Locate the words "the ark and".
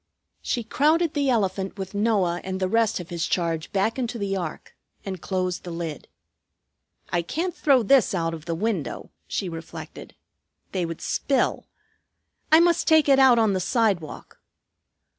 4.17-5.21